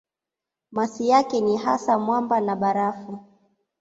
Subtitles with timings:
[0.71, 3.19] Masi yake ni hasa mwamba na barafu.